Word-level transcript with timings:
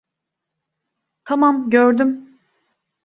Tamam, 1.25 1.69
gördüm. 1.69 2.39